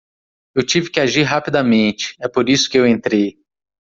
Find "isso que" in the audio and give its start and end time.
2.49-2.75